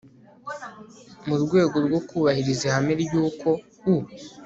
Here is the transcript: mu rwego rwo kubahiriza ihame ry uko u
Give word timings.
mu 1.27 1.35
rwego 1.43 1.77
rwo 1.85 1.99
kubahiriza 2.07 2.63
ihame 2.69 2.93
ry 3.03 3.13
uko 3.25 3.49
u 3.93 3.95